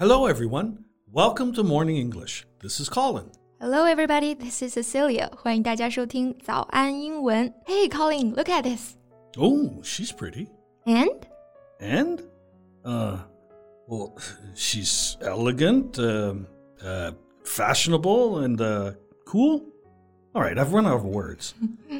[0.00, 0.84] Hello, everyone.
[1.10, 2.46] Welcome to Morning English.
[2.60, 3.30] This is Colin.
[3.60, 4.34] Hello, everybody.
[4.34, 5.30] This is Cecilia.
[5.36, 7.52] 欢迎大家收听早安英文。
[7.66, 8.94] Hey, Colin, look at this.
[9.36, 10.48] Oh, she's pretty.
[10.84, 11.26] And
[11.80, 12.20] And,
[12.84, 13.18] uh,
[13.86, 14.14] well,
[14.54, 16.46] she's elegant, um
[16.82, 17.12] uh,
[17.44, 18.92] fashionable, and uh,
[19.26, 19.62] cool.
[20.34, 21.54] All right, I've run out of words.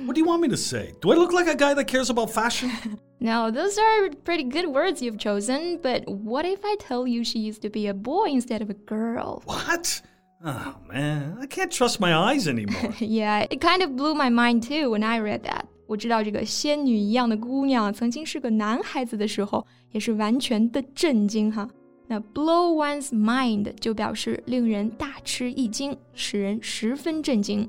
[0.04, 0.92] what do you want me to say?
[1.00, 2.70] Do I look like a guy that cares about fashion?
[3.18, 5.78] now those are pretty good words you've chosen.
[5.82, 8.74] But what if I tell you she used to be a boy instead of a
[8.74, 9.42] girl?
[9.46, 10.02] what?
[10.44, 12.92] Oh, man, I can't trust my eyes anymore.
[13.00, 15.64] Yeah, it kind of blew my mind too when I read that.
[15.86, 21.66] 我知道这个仙女一样的姑娘曾经是个男孩子的时候，也是完全的震惊哈。
[22.06, 27.68] 那 blow one's mind 就表示令人大吃一惊，使人十分震惊。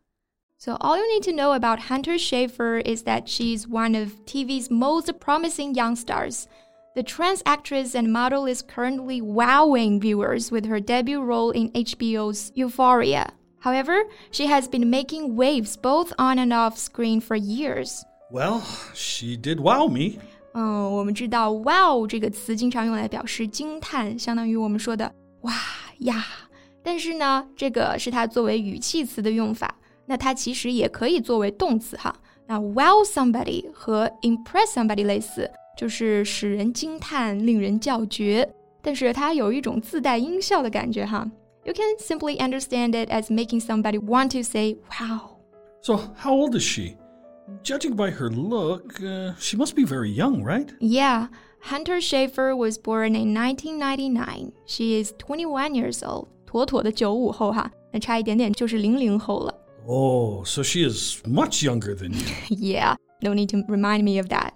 [0.60, 4.70] So all you need to know about Hunter Schafer is that she's one of TV's
[4.70, 6.48] most promising young stars.
[6.94, 12.52] The trans actress and model is currently wowing viewers with her debut role in HBO's
[12.54, 13.34] Euphoria.
[13.60, 18.02] However, she has been making waves both on and off screen for years.
[18.30, 18.62] well,
[18.94, 20.18] she did wow me.
[20.54, 25.52] 嗯，我们知道 “wow” 这个词经常用来表示惊叹，相当于我们说的“哇
[25.98, 26.24] 呀”。
[26.82, 29.74] 但是呢，这个是它作为语气词的用法，
[30.05, 32.15] 那它其实也可以作为动词哈。
[32.47, 38.47] 那 wow somebody 和 impress somebody 类似，就是使人惊叹、令人叫绝，
[38.81, 41.29] 但是它有一种自带音效的感觉哈。
[41.63, 45.37] You can simply understand it as making somebody want to say wow.
[45.81, 46.97] So how old is she?
[47.63, 50.67] Judging by her look, uh, she must be very young, right?
[50.79, 51.27] Yeah.
[51.63, 54.51] Hunter Schafer was born in 1999.
[54.65, 56.27] She is 21 years old.
[56.47, 59.53] 妥妥的九五后哈，那差一点点就是零零后了。
[59.87, 62.25] Oh, so she is much younger than you.
[62.49, 64.53] yeah, no need to remind me of that.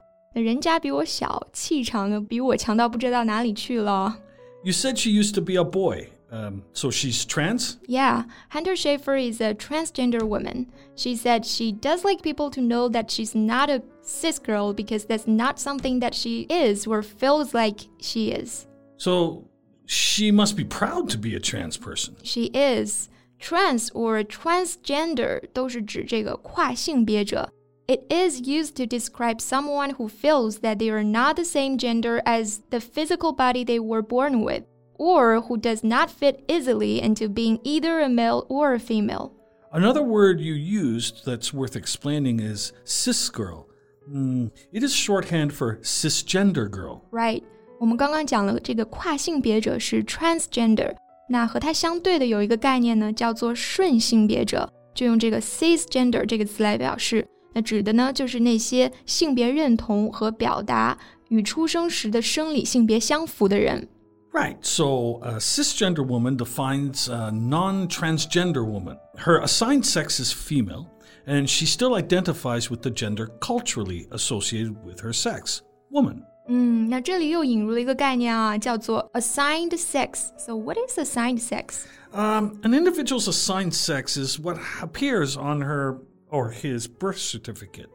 [4.63, 6.09] you said she used to be a boy.
[6.31, 7.77] Um, so she's trans?
[7.87, 10.71] Yeah, Hunter Schafer is a transgender woman.
[10.95, 15.05] She said she does like people to know that she's not a cis girl because
[15.05, 18.67] that's not something that she is or feels like she is.
[18.97, 19.47] So
[19.85, 22.17] she must be proud to be a trans person.
[22.23, 23.07] She is.
[23.44, 27.50] Trans or transgender 都是指这个跨性别者。
[27.86, 32.60] It is used to describe someone who feels that they are not the same gender as
[32.70, 34.62] the physical body they were born with,
[34.96, 39.32] or who does not fit easily into being either a male or a female.
[39.72, 43.66] Another word you used that's worth explaining is cis girl.
[44.08, 47.02] Mm, it is shorthand for cisgender girl.
[47.10, 47.42] Right？
[47.80, 50.94] 我们刚刚讲了这个跨性别者是 transgender，
[51.28, 57.26] 那和它相对的有一个概念呢，叫做顺性别者，就用这个 cisgender 这个词来表示。
[57.52, 60.96] 那指的呢，就是那些性别认同和表达
[61.28, 63.88] 与出生时的生理性别相符的人。
[64.32, 64.56] Right.
[64.62, 68.96] So a cisgender woman defines a non transgender woman.
[69.16, 70.86] Her assigned sex is female,
[71.26, 76.22] and she still identifies with the gender culturally associated with her sex woman.
[76.48, 81.84] 嗯，那这里又引入了一个概念啊，叫做 assigned sex。So what is assigned sex?
[82.12, 85.98] Um, an individual's assigned sex is what appears on her
[86.28, 87.88] or his birth certificate.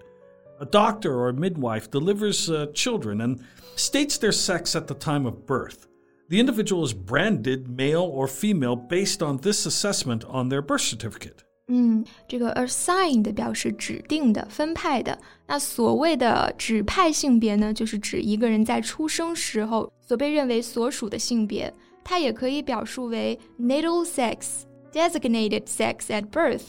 [0.62, 3.42] A doctor or a midwife delivers uh, children and
[3.76, 5.88] states their sex at the time of birth.
[6.30, 11.44] The individual is branded male or female based on this assessment on their birth certificate.
[11.70, 15.18] 嗯，这个 assigned 表示指定的、分派的。
[15.48, 21.74] 那所谓的指派性别呢，就是指一个人在出生时候所被认为所属的性别。
[22.04, 26.62] 它也可以表述为 natal sex、designated sex at birth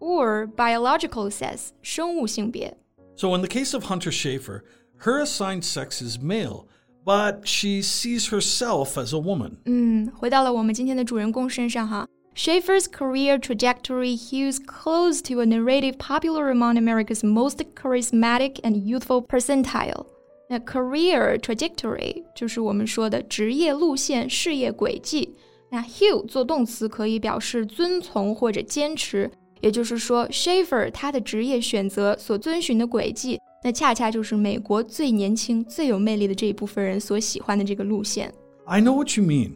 [0.00, 2.76] or biological sex 生物性别。
[3.14, 4.62] So, in the case of Hunter Schafer,
[4.98, 6.64] her assigned sex is male,
[7.04, 9.52] but she sees herself as a woman.
[9.66, 12.08] 嗯，回到了我们今天的主人公身上哈。
[12.37, 19.23] Schafer's career trajectory hews close to a narrative popular among America's most charismatic and youthful
[19.23, 20.05] percentile.
[20.47, 25.33] 那 career trajectory 就是我们说的职业路线、事业轨迹。
[25.71, 29.27] 那 hew 做动词可以表示遵从或者坚持，
[29.61, 38.31] 也就是说，Schafer 他的职业选择所遵循的轨迹，那恰恰就是美国最年轻、最有魅力的这一部分人所喜欢的这个路线。
[38.65, 39.53] I know what you mean.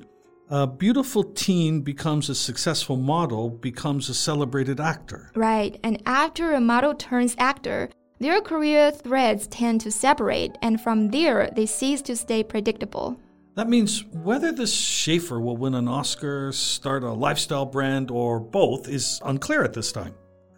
[0.53, 5.31] A beautiful teen becomes a successful model, becomes a celebrated actor.
[5.33, 7.89] Right, and after a model turns actor,
[8.19, 13.17] their career threads tend to separate, and from there, they cease to stay predictable.
[13.55, 18.89] That means whether this Schafer will win an Oscar, start a lifestyle brand, or both
[18.89, 20.15] is unclear at this time.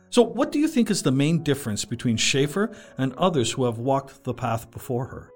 [0.10, 3.78] So, what do you think is the main difference between Schafer and others who have
[3.78, 5.33] walked the path before her?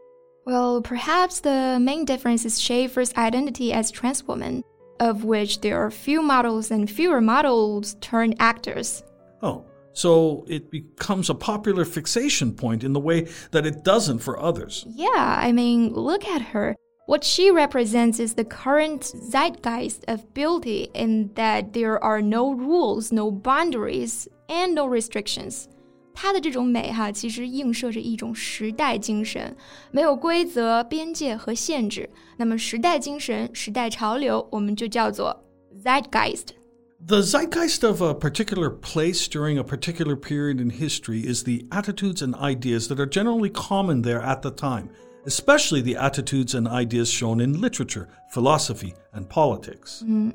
[0.47, 4.63] Well, perhaps the main difference is Schafer's identity as trans woman,
[4.97, 9.03] of which there are few models and fewer models turned actors.
[9.41, 14.39] Oh, so it becomes a popular fixation point in the way that it doesn't for
[14.39, 14.85] others.
[14.87, 16.77] Yeah, I mean, look at her.
[17.07, 23.11] What she represents is the current zeitgeist of beauty in that there are no rules,
[23.11, 25.67] no boundaries, and no restrictions.
[26.19, 29.55] 她的这种美哈，其实映射着一种时代精神，
[29.91, 32.09] 没有规则、边界和限制。
[32.37, 35.45] 那么时代精神、时代潮流，我们就叫做
[35.83, 36.47] zeitgeist。
[37.05, 42.33] The zeitgeist of a particular place during a particular period in history is the attitudes and
[42.33, 44.89] ideas that are generally common there at the time
[45.27, 50.01] especially the attitudes and ideas shown in literature, philosophy, and politics.
[50.07, 50.33] 嗯，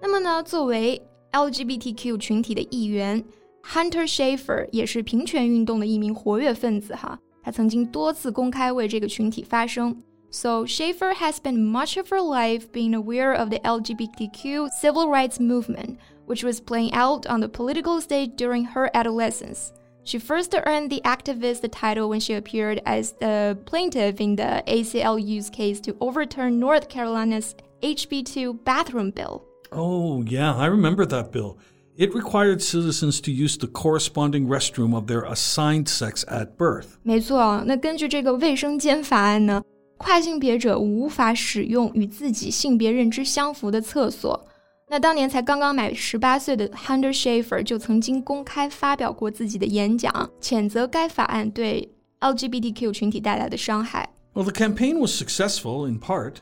[0.00, 1.00] 那么呢，作为
[1.32, 3.24] LGBTQ 群体的一员
[3.70, 10.02] Hunter Schafer 也是平权运动的一名活跃分子哈，他曾经多次公开为这个群体发声。
[10.30, 15.96] So Schafer has spent much of her life being aware of the LGBTQ civil rights movement,
[16.26, 19.72] which was playing out on the political stage during her adolescence.
[20.02, 24.62] She first earned the activist the title when she appeared as the plaintiff in the
[24.66, 29.44] ACLU's case to overturn North Carolina's HB2 bathroom bill.
[29.70, 31.58] Oh, yeah, I remember that bill.
[31.97, 36.87] It required citizens to use the corresponding restroom of their assigned sex at birth.
[37.03, 39.61] 没错，那根据这个卫生间法案呢，
[39.97, 44.47] 跨性别者无法使用与自己性别认知相符的厕所。
[44.89, 54.09] 那当年才刚刚满十八岁的 Hunter Schafer 就曾经公开发表过自己的演讲，谴责该法案对 LGBTQ 群体带来的伤害。
[54.33, 56.37] Well, the campaign was successful in part.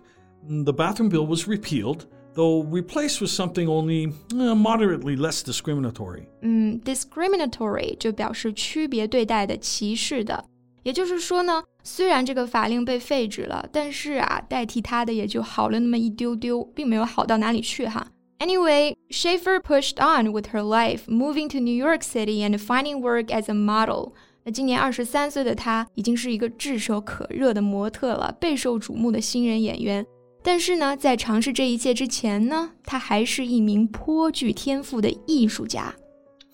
[0.48, 2.06] The bathroom bill was repealed,
[2.37, 6.21] though replaced with something only eh, moderately less discriminatory.
[6.21, 6.23] discriminatory。
[6.43, 10.45] 嗯，discriminatory 就表示区别对待的、歧视的。
[10.83, 18.07] 也就是说呢，虽然这个法令被废止了，但是啊，代替它的也就好了那么一丢丢，并没有好到哪里去哈。
[18.39, 23.51] Anyway, Schafer pushed on with her life, moving to New York City and finding work as
[23.51, 24.13] a model.
[24.45, 30.07] 那今年二十三岁的她，已经是一个炙手可热的模特了，备受瞩目的新人演员。
[30.46, 35.94] 但是呢，在尝试这一切之前呢，她还是一名颇具天赋的艺术家。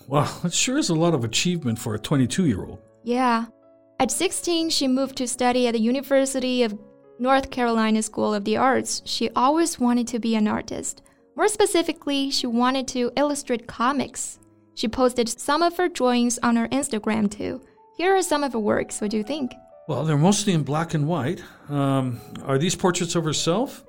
[0.08, 2.80] Wow, it sure is a lot of achievement for a 22 year old.
[3.04, 3.46] Yeah.
[4.00, 6.78] At 16, she moved to study at the University of
[7.20, 9.02] North Carolina School of the Arts.
[9.06, 11.02] She always wanted to be an artist.
[11.36, 14.40] More specifically, she wanted to illustrate comics.
[14.76, 17.62] She posted some of her drawings on her Instagram too.
[17.98, 19.02] Here are some of her works.
[19.02, 19.52] What do you think?
[19.88, 21.42] Well, they're mostly in black and white.
[21.70, 23.84] Um, are these portraits of herself?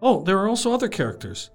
[0.00, 1.50] Oh, there are also other characters.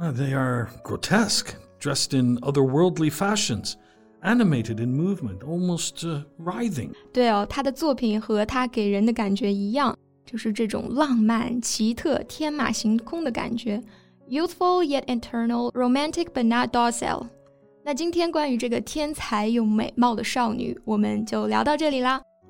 [0.00, 3.76] Uh, they are grotesque, dressed in otherworldly fashions,
[4.22, 6.92] animated in movement, almost uh, writhing.
[7.12, 13.80] 对哦，她的作品和她给人的感觉一样，就是这种浪漫、奇特、天马行空的感觉。
[14.28, 17.28] youthful yet eternal, romantic but not docile。
[17.84, 22.20] 那今天关于这个天才又美貌的少女，我们就聊到这里啦。